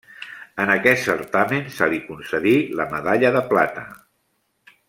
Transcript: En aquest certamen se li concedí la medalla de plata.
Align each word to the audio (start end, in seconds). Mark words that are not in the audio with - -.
En 0.63 0.71
aquest 0.75 1.03
certamen 1.09 1.69
se 1.77 1.89
li 1.93 2.01
concedí 2.09 2.57
la 2.83 2.91
medalla 2.97 3.35
de 3.37 3.47
plata. 3.55 3.89